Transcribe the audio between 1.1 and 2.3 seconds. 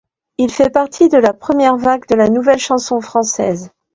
la première vague de la